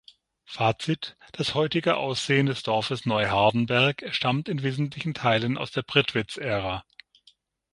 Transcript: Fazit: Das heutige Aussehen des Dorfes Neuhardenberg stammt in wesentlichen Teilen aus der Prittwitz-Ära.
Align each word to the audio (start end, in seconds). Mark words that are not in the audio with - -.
Fazit: 0.45 1.15
Das 1.33 1.53
heutige 1.53 1.95
Aussehen 1.97 2.47
des 2.47 2.63
Dorfes 2.63 3.05
Neuhardenberg 3.05 4.03
stammt 4.09 4.49
in 4.49 4.63
wesentlichen 4.63 5.13
Teilen 5.13 5.59
aus 5.59 5.69
der 5.69 5.83
Prittwitz-Ära. 5.83 6.83